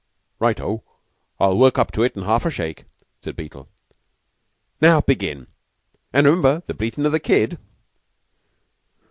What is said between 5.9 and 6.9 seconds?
and remember the